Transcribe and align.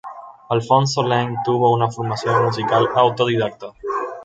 Alfonso 0.49 1.03
Leng 1.03 1.43
tuvo 1.45 1.71
una 1.71 1.87
formación 1.91 2.43
musical 2.43 2.87
autodidacta. 2.95 3.67